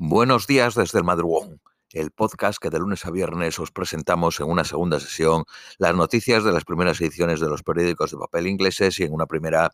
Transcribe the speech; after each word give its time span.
Buenos 0.00 0.46
días 0.46 0.76
desde 0.76 1.00
el 1.00 1.04
madrugón, 1.04 1.60
el 1.90 2.12
podcast 2.12 2.62
que 2.62 2.70
de 2.70 2.78
lunes 2.78 3.04
a 3.04 3.10
viernes 3.10 3.58
os 3.58 3.72
presentamos 3.72 4.38
en 4.38 4.46
una 4.46 4.62
segunda 4.62 5.00
sesión 5.00 5.42
las 5.76 5.92
noticias 5.96 6.44
de 6.44 6.52
las 6.52 6.64
primeras 6.64 7.00
ediciones 7.00 7.40
de 7.40 7.48
los 7.48 7.64
periódicos 7.64 8.12
de 8.12 8.16
papel 8.16 8.46
ingleses 8.46 9.00
y 9.00 9.02
en 9.02 9.12
una 9.12 9.26
primera 9.26 9.72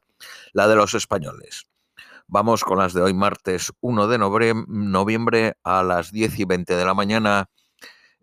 la 0.55 0.67
de 0.67 0.77
los 0.77 0.95
españoles. 0.95 1.67
Vamos 2.27 2.65
con 2.65 2.79
las 2.79 2.95
de 2.95 3.03
hoy 3.03 3.13
martes 3.13 3.71
1 3.81 4.09
de 4.09 4.17
noviembre 4.67 5.59
a 5.63 5.83
las 5.83 6.11
10 6.11 6.39
y 6.39 6.45
20 6.47 6.75
de 6.75 6.85
la 6.87 6.95
mañana 6.95 7.51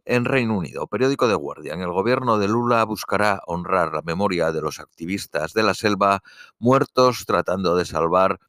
en 0.04 0.26
Reino 0.26 0.58
Unido. 0.58 0.88
Periódico 0.88 1.28
de 1.28 1.36
Guardian. 1.36 1.82
El 1.82 1.92
gobierno 1.92 2.40
de 2.40 2.48
Lula 2.48 2.84
buscará 2.84 3.42
honrar 3.46 3.94
la 3.94 4.02
memoria 4.02 4.52
de 4.52 4.62
los 4.62 4.80
activistas 4.80 5.54
de 5.54 5.62
la 5.62 5.76
selva 5.76 6.24
muertos 6.58 7.26
tratando 7.28 7.76
de 7.76 7.86
salvar 7.86 8.40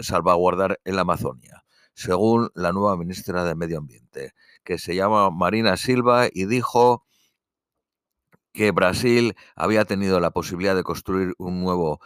salvaguardar 0.00 0.80
el 0.82 0.98
Amazonia 0.98 1.63
según 1.94 2.50
la 2.54 2.72
nueva 2.72 2.96
ministra 2.96 3.44
de 3.44 3.54
Medio 3.54 3.78
Ambiente, 3.78 4.32
que 4.64 4.78
se 4.78 4.94
llama 4.94 5.30
Marina 5.30 5.76
Silva 5.76 6.28
y 6.32 6.46
dijo 6.46 7.04
que 8.52 8.70
Brasil 8.70 9.34
había 9.56 9.84
tenido 9.84 10.20
la 10.20 10.30
posibilidad 10.30 10.76
de 10.76 10.84
construir 10.84 11.34
un 11.38 11.62
nuevo 11.62 12.00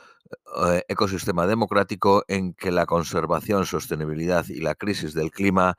eh, 0.65 0.83
ecosistema 0.89 1.47
democrático 1.47 2.25
en 2.29 2.55
que 2.55 2.73
la 2.73 2.87
conservación, 2.87 3.67
sostenibilidad 3.67 4.47
y 4.49 4.61
la 4.61 4.75
crisis 4.75 5.15
del 5.15 5.31
clima 5.31 5.77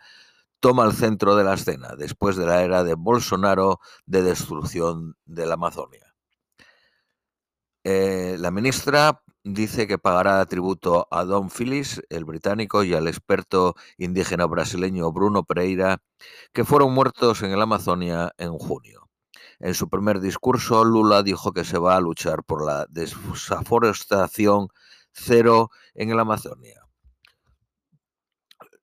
toma 0.59 0.85
el 0.85 0.93
centro 0.93 1.35
de 1.35 1.43
la 1.43 1.55
escena 1.55 1.95
después 1.97 2.35
de 2.35 2.45
la 2.45 2.63
era 2.63 2.83
de 2.83 2.93
Bolsonaro 2.95 3.79
de 4.05 4.23
destrucción 4.23 5.15
de 5.25 5.45
la 5.45 5.55
Amazonia. 5.55 6.13
Eh, 7.83 8.35
la 8.39 8.51
ministra 8.51 9.23
dice 9.53 9.87
que 9.87 9.97
pagará 9.97 10.45
tributo 10.45 11.07
a 11.11 11.23
Don 11.23 11.49
Phillips, 11.49 12.01
el 12.09 12.25
británico, 12.25 12.83
y 12.83 12.93
al 12.93 13.07
experto 13.07 13.75
indígena 13.97 14.45
brasileño 14.45 15.11
Bruno 15.11 15.43
Pereira, 15.43 16.01
que 16.53 16.65
fueron 16.65 16.93
muertos 16.93 17.41
en 17.43 17.51
el 17.51 17.61
Amazonia 17.61 18.33
en 18.37 18.53
junio. 18.57 19.09
En 19.59 19.73
su 19.73 19.89
primer 19.89 20.21
discurso, 20.21 20.83
Lula 20.85 21.21
dijo 21.23 21.51
que 21.51 21.65
se 21.65 21.77
va 21.77 21.95
a 21.95 22.01
luchar 22.01 22.43
por 22.43 22.65
la 22.65 22.85
deforestación 22.89 24.69
cero 25.11 25.69
en 25.93 26.11
el 26.11 26.19
Amazonia. 26.19 26.88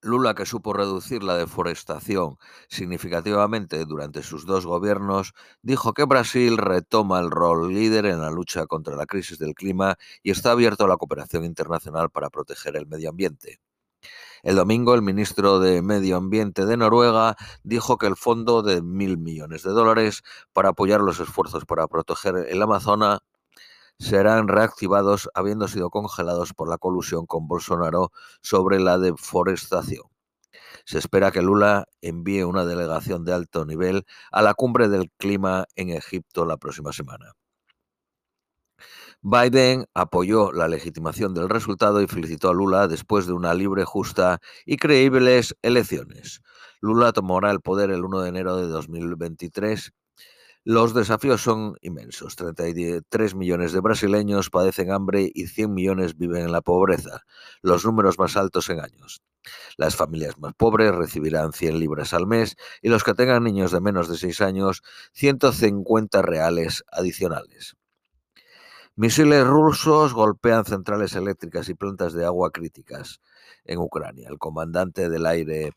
Lula, 0.07 0.35
que 0.35 0.47
supo 0.47 0.73
reducir 0.73 1.23
la 1.23 1.37
deforestación 1.37 2.39
significativamente 2.69 3.85
durante 3.85 4.23
sus 4.23 4.47
dos 4.47 4.65
gobiernos, 4.65 5.35
dijo 5.63 5.93
que 5.93 6.05
Brasil 6.05 6.57
retoma 6.57 7.21
el 7.21 7.31
rol 7.31 7.75
líder 7.75 8.07
en 8.07 8.21
la 8.21 8.31
lucha 8.31 8.67
contra 8.67 8.97
la 8.97 9.07
crisis 9.07 9.39
del 9.39 9.55
clima 9.55 9.97
y 10.23 10.31
está 10.31 10.53
abierto 10.53 10.85
a 10.85 10.89
la 10.89 10.97
cooperación 10.97 11.45
internacional 11.45 12.11
para 12.11 12.31
proteger 12.31 12.77
el 12.77 12.87
medio 12.87 13.11
ambiente. 13.11 13.61
El 14.43 14.57
domingo, 14.57 14.95
el 14.95 15.03
ministro 15.03 15.59
de 15.59 15.83
Medio 15.83 16.17
Ambiente 16.17 16.67
de 16.67 16.77
Noruega 16.77 17.37
dijo 17.65 17.99
que 17.99 18.07
el 18.07 18.17
fondo 18.17 18.63
de 18.63 18.81
mil 18.83 19.19
millones 19.19 19.63
de 19.63 19.71
dólares 19.71 20.23
para 20.53 20.69
apoyar 20.69 21.01
los 21.01 21.19
esfuerzos 21.19 21.65
para 21.65 21.89
proteger 21.89 22.37
el 22.49 22.63
Amazonas 22.63 23.21
serán 23.99 24.49
reactivados 24.49 25.29
habiendo 25.35 25.69
sido 25.69 25.91
congelados 25.91 26.53
por 26.53 26.69
la 26.69 26.79
colusión 26.79 27.27
con 27.27 27.49
Bolsonaro 27.49 28.13
sobre 28.43 28.81
la 28.81 28.99
deforestación. 28.99 30.05
Se 30.85 30.99
espera 30.99 31.33
que 31.33 31.43
Lula 31.43 31.87
envíe 32.01 32.45
una 32.45 32.65
delegación 32.65 33.25
de 33.25 33.33
alto 33.33 33.65
nivel 33.65 34.07
a 34.31 34.43
la 34.43 34.55
cumbre 34.55 34.89
del 34.89 35.11
clima 35.19 35.67
en 35.75 35.91
Egipto 35.91 36.45
la 36.45 36.57
próxima 36.57 36.93
semana. 36.93 37.33
Biden 39.23 39.87
apoyó 39.95 40.53
la 40.53 40.69
legitimación 40.69 41.35
del 41.35 41.49
resultado 41.49 42.01
y 42.01 42.07
felicitó 42.07 42.51
a 42.51 42.55
Lula 42.55 42.87
después 42.87 43.27
de 43.27 43.33
una 43.33 43.55
libre, 43.55 43.85
justa 43.85 44.39
y 44.65 44.77
creíbles 44.77 45.57
elecciones. 45.63 46.43
Lula 46.81 47.13
tomará 47.13 47.51
el 47.51 47.61
poder 47.61 47.91
el 47.91 48.05
1 48.05 48.21
de 48.21 48.29
enero 48.29 48.57
de 48.57 48.69
2023 48.69 49.93
los 50.67 50.95
desafíos 50.95 51.43
son 51.43 51.77
inmensos. 51.81 52.35
33 52.35 53.37
millones 53.37 53.71
de 53.71 53.79
brasileños 53.79 54.51
padecen 54.51 54.91
hambre 54.91 55.31
y 55.33 55.47
100 55.47 55.73
millones 55.73 56.19
viven 56.19 56.43
en 56.43 56.51
la 56.51 56.61
pobreza, 56.61 57.23
los 57.63 57.85
números 57.85 58.19
más 58.19 58.37
altos 58.37 58.69
en 58.69 58.81
años. 58.81 59.23
Las 59.77 59.95
familias 59.95 60.41
más 60.41 60.55
pobres 60.55 60.93
recibirán 60.93 61.53
100 61.53 61.79
libras 61.79 62.13
al 62.15 62.27
mes 62.27 62.57
y 62.83 62.89
los 62.89 63.05
que 63.05 63.15
tengan 63.15 63.45
niños 63.45 63.71
de 63.71 63.81
menos 63.81 64.09
de 64.09 64.17
6 64.17 64.41
años 64.41 64.83
150 65.13 66.21
reales 66.23 66.83
adicionales. 66.91 67.77
Misiles 68.97 69.47
rusos 69.47 70.15
golpean 70.15 70.65
centrales 70.65 71.15
eléctricas 71.15 71.69
y 71.69 71.75
plantas 71.75 72.13
de 72.13 72.25
agua 72.25 72.51
críticas 72.51 73.21
en 73.67 73.79
Ucrania. 73.79 74.29
El 74.29 74.39
comandante 74.39 75.09
del 75.09 75.27
aire 75.27 75.75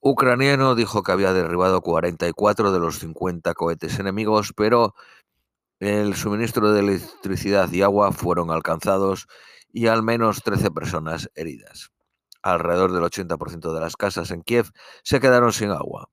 ucraniano 0.00 0.74
dijo 0.74 1.02
que 1.02 1.12
había 1.12 1.32
derribado 1.32 1.80
44 1.80 2.72
de 2.72 2.78
los 2.78 2.98
50 2.98 3.54
cohetes 3.54 3.98
enemigos, 3.98 4.52
pero 4.54 4.94
el 5.80 6.14
suministro 6.14 6.72
de 6.72 6.80
electricidad 6.80 7.70
y 7.72 7.82
agua 7.82 8.12
fueron 8.12 8.50
alcanzados 8.50 9.26
y 9.72 9.88
al 9.88 10.02
menos 10.02 10.42
13 10.42 10.70
personas 10.70 11.30
heridas. 11.34 11.90
Alrededor 12.42 12.92
del 12.92 13.02
80% 13.02 13.74
de 13.74 13.80
las 13.80 13.96
casas 13.96 14.30
en 14.30 14.42
Kiev 14.42 14.70
se 15.02 15.20
quedaron 15.20 15.52
sin 15.52 15.70
agua. 15.70 16.08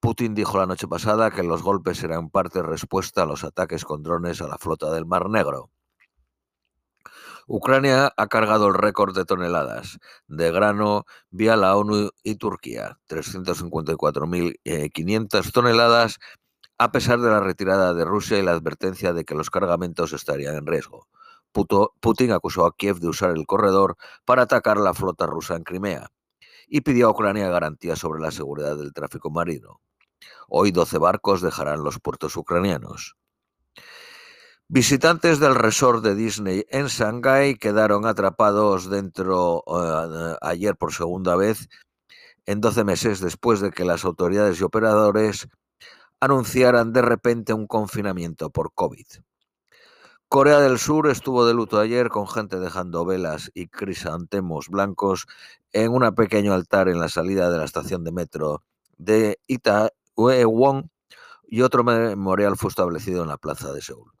Putin 0.00 0.34
dijo 0.34 0.58
la 0.58 0.66
noche 0.66 0.88
pasada 0.88 1.30
que 1.30 1.42
los 1.42 1.62
golpes 1.62 2.02
eran 2.02 2.30
parte 2.30 2.62
respuesta 2.62 3.22
a 3.22 3.26
los 3.26 3.44
ataques 3.44 3.84
con 3.84 4.02
drones 4.02 4.40
a 4.40 4.48
la 4.48 4.58
flota 4.58 4.90
del 4.90 5.06
Mar 5.06 5.28
Negro. 5.28 5.70
Ucrania 7.46 8.12
ha 8.16 8.26
cargado 8.28 8.68
el 8.68 8.74
récord 8.74 9.16
de 9.16 9.24
toneladas 9.24 9.98
de 10.26 10.50
grano 10.50 11.04
vía 11.30 11.56
la 11.56 11.76
ONU 11.76 12.10
y 12.22 12.36
Turquía, 12.36 12.98
354.500 13.08 14.54
eh, 14.64 15.50
toneladas, 15.52 16.18
a 16.78 16.92
pesar 16.92 17.20
de 17.20 17.30
la 17.30 17.40
retirada 17.40 17.94
de 17.94 18.04
Rusia 18.04 18.38
y 18.38 18.42
la 18.42 18.52
advertencia 18.52 19.12
de 19.12 19.24
que 19.24 19.34
los 19.34 19.50
cargamentos 19.50 20.12
estarían 20.12 20.56
en 20.56 20.66
riesgo. 20.66 21.08
Putin 21.52 22.32
acusó 22.32 22.64
a 22.64 22.74
Kiev 22.74 22.98
de 22.98 23.08
usar 23.08 23.30
el 23.30 23.46
corredor 23.46 23.96
para 24.24 24.42
atacar 24.42 24.78
la 24.78 24.94
flota 24.94 25.26
rusa 25.26 25.54
en 25.54 25.64
Crimea 25.64 26.10
y 26.66 26.80
pidió 26.80 27.08
a 27.08 27.10
Ucrania 27.10 27.48
garantías 27.50 27.98
sobre 27.98 28.22
la 28.22 28.30
seguridad 28.30 28.76
del 28.76 28.94
tráfico 28.94 29.30
marino. 29.30 29.80
Hoy 30.48 30.70
12 30.70 30.98
barcos 30.98 31.42
dejarán 31.42 31.84
los 31.84 31.98
puertos 31.98 32.36
ucranianos. 32.36 33.16
Visitantes 34.74 35.38
del 35.38 35.54
resort 35.54 36.02
de 36.02 36.14
Disney 36.14 36.64
en 36.70 36.86
Shanghái 36.86 37.56
quedaron 37.56 38.06
atrapados 38.06 38.88
dentro 38.88 39.62
eh, 39.66 40.36
ayer 40.40 40.76
por 40.76 40.94
segunda 40.94 41.36
vez 41.36 41.68
en 42.46 42.62
12 42.62 42.82
meses 42.84 43.20
después 43.20 43.60
de 43.60 43.70
que 43.70 43.84
las 43.84 44.06
autoridades 44.06 44.58
y 44.58 44.64
operadores 44.64 45.46
anunciaran 46.20 46.94
de 46.94 47.02
repente 47.02 47.52
un 47.52 47.66
confinamiento 47.66 48.48
por 48.48 48.72
COVID. 48.72 49.04
Corea 50.28 50.60
del 50.60 50.78
Sur 50.78 51.10
estuvo 51.10 51.44
de 51.44 51.52
luto 51.52 51.78
ayer 51.78 52.08
con 52.08 52.26
gente 52.26 52.58
dejando 52.58 53.04
velas 53.04 53.50
y 53.52 53.66
crisantemos 53.66 54.70
blancos 54.70 55.26
en 55.72 55.92
un 55.92 56.14
pequeño 56.14 56.54
altar 56.54 56.88
en 56.88 56.98
la 56.98 57.10
salida 57.10 57.50
de 57.50 57.58
la 57.58 57.66
estación 57.66 58.04
de 58.04 58.12
metro 58.12 58.62
de 58.96 59.38
Itaewon 59.48 60.90
y 61.46 61.60
otro 61.60 61.84
memorial 61.84 62.56
fue 62.56 62.70
establecido 62.70 63.20
en 63.20 63.28
la 63.28 63.36
plaza 63.36 63.70
de 63.74 63.82
Seúl. 63.82 64.12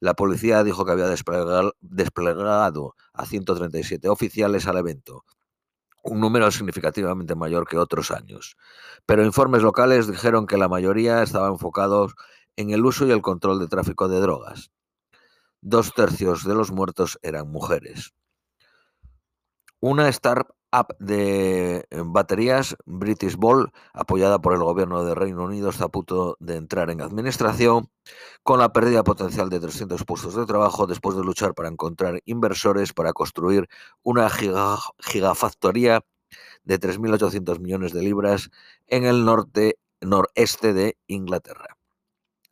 La 0.00 0.14
policía 0.14 0.62
dijo 0.64 0.84
que 0.84 0.92
había 0.92 1.08
desplegado 1.08 2.94
a 3.12 3.26
137 3.26 4.08
oficiales 4.08 4.66
al 4.66 4.78
evento, 4.78 5.24
un 6.02 6.20
número 6.20 6.50
significativamente 6.50 7.34
mayor 7.34 7.66
que 7.66 7.78
otros 7.78 8.10
años. 8.10 8.56
Pero 9.06 9.24
informes 9.24 9.62
locales 9.62 10.06
dijeron 10.06 10.46
que 10.46 10.56
la 10.56 10.68
mayoría 10.68 11.22
estaban 11.22 11.52
enfocados 11.52 12.14
en 12.56 12.70
el 12.70 12.84
uso 12.84 13.06
y 13.06 13.10
el 13.10 13.22
control 13.22 13.58
de 13.60 13.68
tráfico 13.68 14.08
de 14.08 14.20
drogas. 14.20 14.70
Dos 15.60 15.92
tercios 15.94 16.44
de 16.44 16.54
los 16.54 16.70
muertos 16.70 17.18
eran 17.22 17.48
mujeres. 17.48 18.14
Una 19.80 20.08
startup 20.08 20.57
app 20.70 20.92
de 20.98 21.86
eh, 21.90 22.02
baterías 22.04 22.76
British 22.84 23.36
Ball, 23.36 23.72
apoyada 23.92 24.40
por 24.40 24.52
el 24.54 24.60
gobierno 24.60 25.04
de 25.04 25.14
Reino 25.14 25.44
Unido, 25.44 25.70
está 25.70 25.86
a 25.86 25.88
punto 25.88 26.36
de 26.40 26.56
entrar 26.56 26.90
en 26.90 27.00
administración 27.00 27.90
con 28.42 28.58
la 28.58 28.72
pérdida 28.72 29.04
potencial 29.04 29.48
de 29.50 29.60
300 29.60 30.04
puestos 30.04 30.34
de 30.34 30.46
trabajo 30.46 30.86
después 30.86 31.16
de 31.16 31.24
luchar 31.24 31.54
para 31.54 31.68
encontrar 31.68 32.20
inversores 32.24 32.92
para 32.92 33.12
construir 33.12 33.68
una 34.02 34.28
gigafactoría 34.30 36.02
de 36.64 36.78
3.800 36.80 37.60
millones 37.60 37.92
de 37.92 38.02
libras 38.02 38.50
en 38.86 39.04
el 39.04 39.24
norte 39.24 39.78
noreste 40.00 40.72
de 40.72 40.96
Inglaterra. 41.06 41.76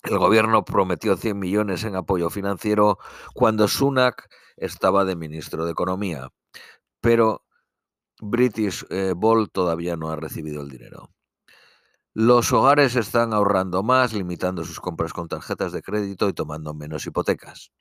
El 0.02 0.18
gobierno 0.18 0.64
prometió 0.64 1.16
100 1.16 1.38
millones 1.38 1.84
en 1.84 1.96
apoyo 1.96 2.30
financiero 2.30 2.98
cuando 3.34 3.66
Sunak 3.66 4.28
estaba 4.56 5.04
de 5.04 5.16
ministro 5.16 5.64
de 5.64 5.72
Economía, 5.72 6.28
pero 7.00 7.45
British 8.20 8.84
eh, 8.90 9.14
Ball 9.16 9.50
todavía 9.50 9.96
no 9.96 10.10
ha 10.10 10.16
recibido 10.16 10.62
el 10.62 10.68
dinero. 10.68 11.10
Los 12.14 12.52
hogares 12.52 12.96
están 12.96 13.34
ahorrando 13.34 13.82
más, 13.82 14.14
limitando 14.14 14.64
sus 14.64 14.80
compras 14.80 15.12
con 15.12 15.28
tarjetas 15.28 15.72
de 15.72 15.82
crédito 15.82 16.28
y 16.28 16.32
tomando 16.32 16.72
menos 16.72 17.06
hipotecas. 17.06 17.72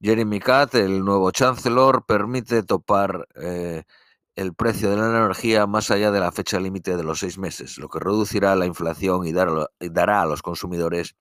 Jeremy 0.00 0.40
Catt, 0.40 0.74
el 0.74 1.02
nuevo 1.02 1.30
chancellor, 1.30 2.04
permite 2.04 2.62
topar 2.62 3.26
eh, 3.34 3.84
el 4.34 4.54
precio 4.54 4.90
de 4.90 4.96
la 4.98 5.06
energía 5.06 5.66
más 5.66 5.90
allá 5.90 6.10
de 6.10 6.20
la 6.20 6.32
fecha 6.32 6.60
límite 6.60 6.96
de 6.98 7.02
los 7.02 7.20
seis 7.20 7.38
meses, 7.38 7.78
lo 7.78 7.88
que 7.88 7.98
reducirá 7.98 8.54
la 8.56 8.66
inflación 8.66 9.26
y, 9.26 9.32
dará 9.32 10.20
a 10.20 10.26
los 10.26 10.42
consumidores 10.42 11.16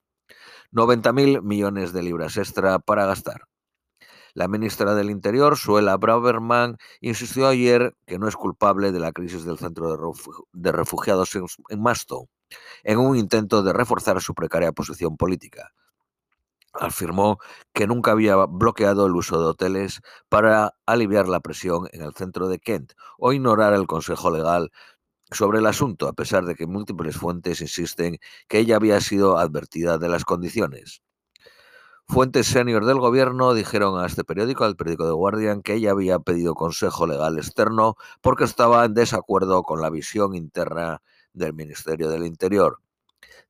90.000 0.74 1.42
millones 1.42 1.94
de 1.94 2.04
libras 2.04 2.36
extra 2.36 2.80
para 2.80 3.06
gastar. 3.06 3.48
La 4.36 4.48
ministra 4.48 4.94
del 4.94 5.10
Interior, 5.10 5.58
Suela 5.58 5.98
Braverman, 5.98 6.78
insistió 7.02 7.48
ayer 7.48 7.96
que 8.06 8.20
no 8.20 8.28
es 8.28 8.36
culpable 8.36 8.92
de 8.92 9.00
la 9.00 9.12
crisis 9.12 9.46
del 9.46 9.58
centro 9.58 10.14
de 10.54 10.72
refugiados 10.72 11.36
en 11.36 11.82
Maston, 11.82 12.28
en 12.84 13.00
un 13.00 13.18
intento 13.18 13.64
de 13.64 13.74
reforzar 13.74 14.22
su 14.22 14.36
precaria 14.36 14.72
posición 14.72 15.18
política 15.18 15.72
afirmó 16.80 17.40
que 17.74 17.88
nunca 17.88 18.12
había 18.12 18.36
bloqueado 18.36 19.06
el 19.06 19.16
uso 19.16 19.40
de 19.40 19.46
hoteles 19.48 20.02
para 20.30 20.76
aliviar 20.86 21.28
la 21.28 21.40
presión 21.40 21.88
en 21.92 22.02
el 22.02 22.14
centro 22.14 22.48
de 22.48 22.60
Kent 22.60 22.94
o 23.18 23.34
ignorar 23.34 23.74
el 23.74 23.88
consejo 23.88 24.32
legal 24.32 24.72
sobre 25.32 25.60
el 25.60 25.66
asunto, 25.66 26.08
a 26.08 26.14
pesar 26.14 26.46
de 26.46 26.56
que 26.56 26.68
múltiples 26.68 27.18
fuentes 27.18 27.62
insisten 27.62 28.20
que 28.48 28.60
ella 28.60 28.76
había 28.76 29.02
sido 29.02 29.38
advertida 29.38 29.98
de 29.98 30.10
las 30.10 30.24
condiciones. 30.26 31.02
Fuentes 32.08 32.46
senior 32.46 32.86
del 32.86 33.00
gobierno 33.00 33.56
dijeron 33.56 34.00
a 34.00 34.06
este 34.06 34.24
periódico, 34.24 34.64
al 34.64 34.76
periódico 34.76 35.06
The 35.06 35.14
Guardian, 35.14 35.62
que 35.64 35.74
ella 35.74 35.92
había 35.92 36.20
pedido 36.20 36.54
consejo 36.54 37.08
legal 37.08 37.38
externo 37.38 37.96
porque 38.22 38.44
estaba 38.44 38.86
en 38.86 38.94
desacuerdo 38.94 39.64
con 39.64 39.82
la 39.82 39.90
visión 39.90 40.36
interna 40.36 41.02
del 41.34 41.54
Ministerio 41.54 42.10
del 42.10 42.26
Interior, 42.26 42.80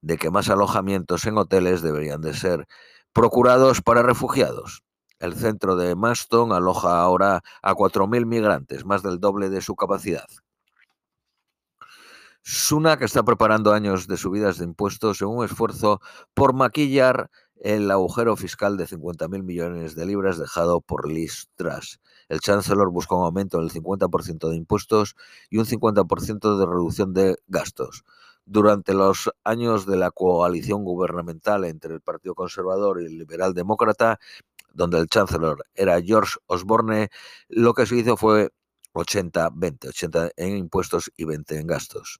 de 0.01 0.17
que 0.17 0.31
más 0.31 0.49
alojamientos 0.49 1.25
en 1.25 1.37
hoteles 1.37 1.81
deberían 1.81 2.21
de 2.21 2.33
ser 2.33 2.65
procurados 3.11 3.81
para 3.81 4.03
refugiados. 4.03 4.83
El 5.19 5.35
centro 5.35 5.75
de 5.75 5.95
Maston 5.95 6.53
aloja 6.53 7.01
ahora 7.01 7.41
a 7.61 7.73
4.000 7.73 8.25
migrantes, 8.25 8.85
más 8.85 9.03
del 9.03 9.19
doble 9.19 9.49
de 9.49 9.61
su 9.61 9.75
capacidad. 9.75 10.27
Sunak 12.47 13.01
está 13.01 13.23
preparando 13.23 13.73
años 13.73 14.07
de 14.07 14.17
subidas 14.17 14.59
de 14.59 14.65
impuestos 14.65 15.21
en 15.21 15.29
un 15.29 15.43
esfuerzo 15.43 15.99
por 16.35 16.53
maquillar 16.53 17.31
el 17.61 17.89
agujero 17.91 18.35
fiscal 18.35 18.77
de 18.77 18.85
50.000 18.85 19.43
millones 19.43 19.95
de 19.95 20.05
libras 20.05 20.37
dejado 20.37 20.81
por 20.81 21.09
Liz 21.09 21.47
Truss. 21.55 21.99
El 22.29 22.39
chancellor 22.39 22.91
busca 22.91 23.15
un 23.15 23.25
aumento 23.25 23.59
del 23.59 23.71
50% 23.71 24.49
de 24.49 24.55
impuestos 24.55 25.15
y 25.49 25.57
un 25.57 25.65
50% 25.65 26.57
de 26.57 26.65
reducción 26.65 27.13
de 27.13 27.37
gastos 27.47 28.03
durante 28.45 28.93
los 28.93 29.31
años 29.43 29.85
de 29.85 29.97
la 29.97 30.11
coalición 30.11 30.83
gubernamental 30.83 31.65
entre 31.65 31.93
el 31.93 32.01
Partido 32.01 32.35
Conservador 32.35 33.01
y 33.01 33.05
el 33.05 33.17
Liberal 33.17 33.53
Demócrata, 33.53 34.19
donde 34.73 34.99
el 34.99 35.07
chancellor 35.07 35.65
era 35.73 36.01
George 36.01 36.37
Osborne, 36.47 37.09
lo 37.49 37.73
que 37.73 37.85
se 37.85 37.95
hizo 37.95 38.17
fue 38.17 38.51
80-20, 38.93 39.89
80 39.89 40.29
en 40.37 40.57
impuestos 40.57 41.11
y 41.17 41.25
20 41.25 41.59
en 41.59 41.67
gastos. 41.67 42.19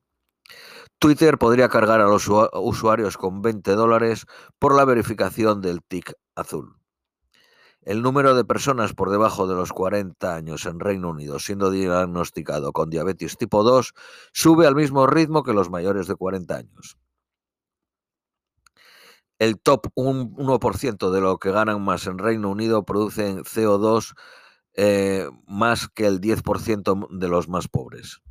Twitter 0.99 1.37
podría 1.37 1.69
cargar 1.69 2.01
a 2.01 2.07
los 2.07 2.27
usuarios 2.53 3.17
con 3.17 3.41
20 3.41 3.71
dólares 3.71 4.25
por 4.59 4.75
la 4.75 4.85
verificación 4.85 5.61
del 5.61 5.81
TIC 5.83 6.13
azul. 6.35 6.77
El 7.81 8.01
número 8.01 8.33
de 8.33 8.43
personas 8.43 8.93
por 8.93 9.11
debajo 9.11 9.45
de 9.45 9.53
los 9.53 9.71
40 9.71 10.35
años 10.35 10.65
en 10.65 10.79
Reino 10.79 11.09
Unido 11.09 11.37
siendo 11.37 11.69
diagnosticado 11.69 12.73
con 12.73 12.89
diabetes 12.89 13.37
tipo 13.37 13.63
2 13.63 13.93
sube 14.33 14.65
al 14.65 14.75
mismo 14.75 15.05
ritmo 15.05 15.43
que 15.43 15.53
los 15.53 15.69
mayores 15.69 16.07
de 16.07 16.15
40 16.15 16.55
años. 16.55 16.97
El 19.37 19.59
top 19.59 19.87
1% 19.95 21.11
de 21.11 21.21
lo 21.21 21.37
que 21.37 21.51
ganan 21.51 21.83
más 21.83 22.07
en 22.07 22.17
Reino 22.17 22.49
Unido 22.49 22.85
producen 22.85 23.43
CO2 23.43 24.15
eh, 24.73 25.29
más 25.45 25.87
que 25.87 26.07
el 26.07 26.19
10% 26.19 27.07
de 27.11 27.27
los 27.27 27.47
más 27.49 27.67
pobres. 27.67 28.21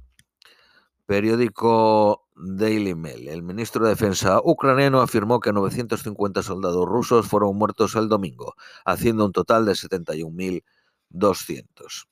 Periódico 1.06 2.23
Daily 2.36 2.94
Mail. 2.94 3.28
El 3.28 3.42
ministro 3.42 3.84
de 3.84 3.90
Defensa 3.90 4.40
ucraniano 4.42 5.00
afirmó 5.00 5.40
que 5.40 5.52
950 5.52 6.42
soldados 6.42 6.86
rusos 6.86 7.28
fueron 7.28 7.56
muertos 7.56 7.94
el 7.96 8.08
domingo, 8.08 8.54
haciendo 8.84 9.24
un 9.24 9.32
total 9.32 9.64
de 9.66 9.72
71.200. 9.72 12.06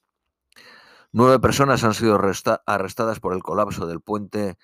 Nueve 1.13 1.39
personas 1.41 1.85
han 1.85 1.95
sido 1.95 2.19
arrestadas 2.67 3.21
por 3.21 3.35
el 3.35 3.43
colapso 3.43 3.87
del 3.87 4.01
puente 4.01 4.57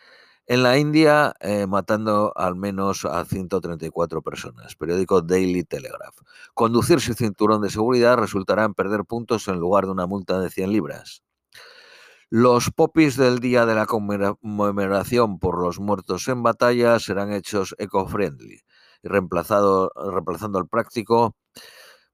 en 0.47 0.63
la 0.63 0.79
India, 0.79 1.35
eh, 1.41 1.67
matando 1.67 2.33
al 2.35 2.57
menos 2.57 3.05
a 3.05 3.23
134 3.27 4.23
personas. 4.23 4.75
Periódico 4.77 5.21
Daily 5.21 5.65
Telegraph. 5.65 6.17
Conducir 6.55 7.03
sin 7.03 7.17
cinturón 7.17 7.61
de 7.61 7.69
seguridad 7.69 8.17
resultará 8.17 8.65
en 8.65 8.73
perder 8.73 9.05
puntos 9.05 9.47
en 9.49 9.61
lugar 9.61 9.85
de 9.85 9.93
una 9.93 10.07
multa 10.07 10.41
de 10.41 10.49
100 10.49 10.73
libras. 10.73 11.23
Los 12.31 12.71
popis 12.71 13.17
del 13.17 13.39
día 13.39 13.65
de 13.65 13.75
la 13.75 13.87
conmemoración 13.87 15.39
por 15.39 15.63
los 15.63 15.81
muertos 15.81 16.29
en 16.29 16.43
batalla 16.43 16.99
serán 16.99 17.33
hechos 17.33 17.75
eco-friendly, 17.79 18.61
reemplazando 19.03 19.91
el 19.97 20.69
práctico 20.69 21.35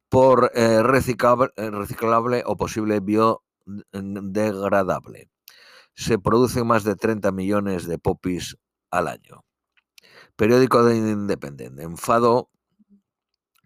por 0.08 0.52
eh, 0.54 0.76
eh, 0.76 0.84
reciclable, 0.84 2.44
o 2.46 2.56
posible 2.56 3.00
biodegradable. 3.00 5.30
Se 5.96 6.20
producen 6.20 6.68
más 6.68 6.84
de 6.84 6.94
30 6.94 7.32
millones 7.32 7.88
de 7.88 7.98
popis 7.98 8.56
al 8.92 9.08
año. 9.08 9.44
Periódico 10.36 10.84
de 10.84 10.96
Independiente. 10.96 11.82
Enfado 11.82 12.50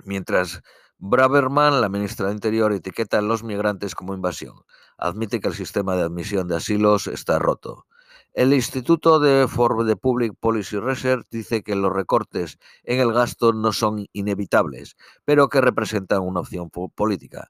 mientras 0.04 0.62
Braverman, 0.98 1.80
la 1.80 1.88
ministra 1.88 2.26
de 2.26 2.34
Interior, 2.34 2.72
etiqueta 2.72 3.18
a 3.18 3.22
los 3.22 3.44
migrantes 3.44 3.94
como 3.94 4.14
invasión. 4.14 4.54
Admite 4.96 5.40
que 5.40 5.48
el 5.48 5.54
sistema 5.54 5.94
de 5.94 6.02
admisión 6.02 6.48
de 6.48 6.56
asilos 6.56 7.06
está 7.06 7.38
roto. 7.38 7.86
El 8.34 8.52
Instituto 8.52 9.18
de, 9.20 9.46
de 9.86 9.96
Public 9.96 10.34
Policy 10.38 10.78
Research 10.78 11.26
dice 11.30 11.62
que 11.62 11.74
los 11.76 11.92
recortes 11.92 12.58
en 12.84 13.00
el 13.00 13.12
gasto 13.12 13.52
no 13.52 13.72
son 13.72 14.06
inevitables, 14.12 14.96
pero 15.24 15.48
que 15.48 15.60
representan 15.60 16.22
una 16.22 16.40
opción 16.40 16.70
política. 16.70 17.48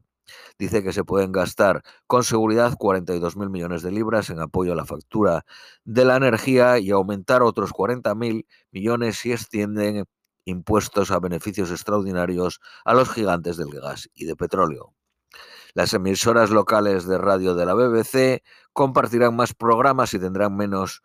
Dice 0.58 0.82
que 0.82 0.92
se 0.92 1.04
pueden 1.04 1.32
gastar 1.32 1.82
con 2.06 2.24
seguridad 2.24 2.76
42.000 2.78 3.50
millones 3.50 3.82
de 3.82 3.92
libras 3.92 4.30
en 4.30 4.40
apoyo 4.40 4.72
a 4.72 4.76
la 4.76 4.84
factura 4.84 5.44
de 5.84 6.04
la 6.04 6.16
energía 6.16 6.78
y 6.78 6.90
aumentar 6.90 7.42
otros 7.42 7.72
40.000 7.72 8.46
millones 8.70 9.16
si 9.18 9.32
extienden 9.32 10.04
impuestos 10.48 11.10
a 11.10 11.20
beneficios 11.20 11.70
extraordinarios 11.70 12.60
a 12.84 12.94
los 12.94 13.10
gigantes 13.10 13.56
del 13.56 13.70
gas 13.70 14.08
y 14.14 14.24
de 14.24 14.36
petróleo. 14.36 14.94
Las 15.74 15.92
emisoras 15.92 16.50
locales 16.50 17.06
de 17.06 17.18
radio 17.18 17.54
de 17.54 17.66
la 17.66 17.74
BBC 17.74 18.42
compartirán 18.72 19.36
más 19.36 19.54
programas 19.54 20.14
y 20.14 20.18
tendrán 20.18 20.56
menos 20.56 21.02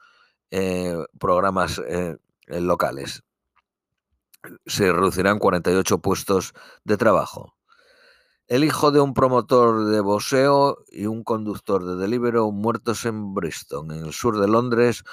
eh, 0.52 0.98
programas 1.20 1.82
eh, 1.88 2.18
locales. 2.48 3.24
Se 4.66 4.92
reducirán 4.92 5.40
48 5.40 6.00
puestos 6.00 6.54
de 6.84 6.98
trabajo. 6.98 7.56
El 8.48 8.64
hijo 8.64 8.92
de 8.92 9.00
un 9.00 9.14
promotor 9.14 9.86
de 9.86 10.02
boxeo 10.02 10.84
y 10.90 11.06
un 11.06 11.24
conductor 11.24 11.86
de 11.86 11.96
Deliveroo 11.96 12.52
muertos 12.52 13.06
en 13.06 13.34
Bristol, 13.34 13.92
en 13.92 14.06
el 14.06 14.14
sur 14.14 14.38
de 14.38 14.48
Londres. 14.48 15.04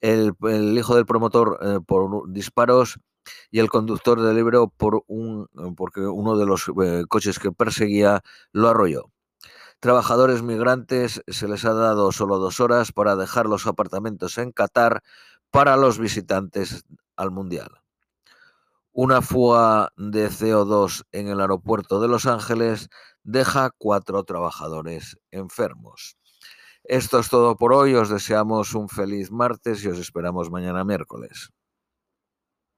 El, 0.00 0.34
hijo 0.76 0.94
del 0.94 1.06
promotor 1.06 1.58
eh, 1.62 1.80
por 1.84 2.30
disparos 2.32 3.00
y 3.50 3.60
el 3.60 3.68
conductor 3.68 4.20
del 4.20 4.36
libro 4.36 4.68
por 4.68 5.04
un, 5.06 5.48
porque 5.76 6.00
uno 6.00 6.36
de 6.36 6.46
los 6.46 6.66
eh, 6.82 7.04
coches 7.08 7.38
que 7.38 7.52
perseguía 7.52 8.22
lo 8.52 8.68
arrolló. 8.68 9.10
Trabajadores 9.80 10.42
migrantes 10.42 11.22
se 11.28 11.48
les 11.48 11.64
ha 11.64 11.74
dado 11.74 12.10
solo 12.10 12.38
dos 12.38 12.60
horas 12.60 12.92
para 12.92 13.14
dejar 13.14 13.46
los 13.46 13.66
apartamentos 13.66 14.38
en 14.38 14.52
Qatar 14.52 15.02
para 15.50 15.76
los 15.76 15.98
visitantes 15.98 16.84
al 17.16 17.30
Mundial. 17.30 17.82
Una 18.92 19.20
fuga 19.20 19.92
de 19.96 20.30
CO2 20.30 21.04
en 21.12 21.28
el 21.28 21.40
aeropuerto 21.40 22.00
de 22.00 22.08
Los 22.08 22.24
Ángeles 22.24 22.88
deja 23.22 23.70
cuatro 23.76 24.24
trabajadores 24.24 25.18
enfermos. 25.30 26.16
Esto 26.82 27.18
es 27.18 27.28
todo 27.28 27.56
por 27.56 27.74
hoy. 27.74 27.94
Os 27.94 28.08
deseamos 28.08 28.74
un 28.74 28.88
feliz 28.88 29.30
martes 29.30 29.84
y 29.84 29.88
os 29.88 29.98
esperamos 29.98 30.50
mañana 30.50 30.84
miércoles. 30.84 31.50